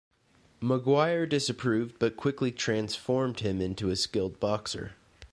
Maguire 0.59 1.27
disapproved, 1.27 1.99
but 1.99 2.17
quickly 2.17 2.51
transformed 2.51 3.41
him 3.41 3.61
into 3.61 3.91
a 3.91 3.95
skilled 3.95 4.39
boxer. 4.39 4.93